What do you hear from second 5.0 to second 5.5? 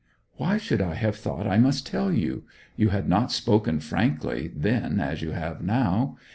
you